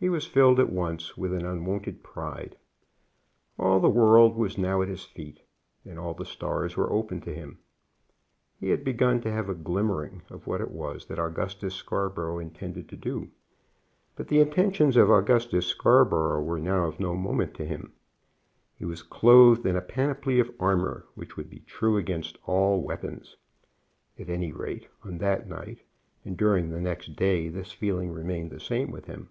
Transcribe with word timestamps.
He 0.00 0.08
was 0.08 0.28
filled 0.28 0.60
at 0.60 0.70
once 0.70 1.16
with 1.16 1.32
an 1.34 1.44
unwonted 1.44 2.04
pride. 2.04 2.56
All 3.58 3.80
the 3.80 3.88
world 3.90 4.36
was 4.36 4.56
now 4.56 4.80
at 4.80 4.86
his 4.88 5.04
feet, 5.04 5.40
and 5.84 5.98
all 5.98 6.14
the 6.14 6.24
stars 6.24 6.76
were 6.76 6.92
open 6.92 7.20
to 7.22 7.34
him. 7.34 7.58
He 8.60 8.68
had 8.70 8.84
begun 8.84 9.20
to 9.22 9.32
have 9.32 9.48
a 9.48 9.56
glimmering 9.56 10.22
of 10.30 10.46
what 10.46 10.60
it 10.60 10.70
was 10.70 11.06
that 11.06 11.18
Augustus 11.18 11.74
Scarborough 11.74 12.38
intended 12.38 12.88
to 12.90 12.96
do; 12.96 13.32
but 14.14 14.28
the 14.28 14.38
intentions 14.38 14.96
of 14.96 15.10
Augustus 15.10 15.66
Scarborough 15.66 16.42
were 16.44 16.60
now 16.60 16.84
of 16.84 17.00
no 17.00 17.16
moment 17.16 17.54
to 17.54 17.64
him. 17.64 17.92
He 18.78 18.84
was 18.84 19.02
clothed 19.02 19.66
in 19.66 19.74
a 19.74 19.80
panoply 19.82 20.38
of 20.38 20.54
armor 20.60 21.06
which 21.16 21.36
would 21.36 21.50
be 21.50 21.64
true 21.66 21.96
against 21.96 22.38
all 22.46 22.82
weapons. 22.82 23.36
At 24.16 24.30
any 24.30 24.52
rate, 24.52 24.86
on 25.02 25.18
that 25.18 25.48
night 25.48 25.82
and 26.24 26.36
during 26.36 26.70
the 26.70 26.80
next 26.80 27.16
day 27.16 27.48
this 27.48 27.72
feeling 27.72 28.12
remained 28.12 28.52
the 28.52 28.60
same 28.60 28.92
with 28.92 29.06
him. 29.06 29.30